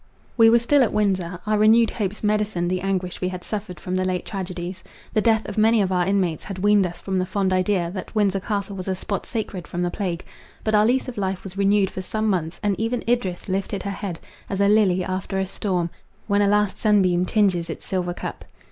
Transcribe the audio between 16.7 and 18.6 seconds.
sunbeam tinges its silver cup.